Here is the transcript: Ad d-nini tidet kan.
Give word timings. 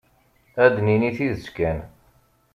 Ad 0.63 0.71
d-nini 0.75 1.11
tidet 1.17 1.47
kan. 1.57 1.79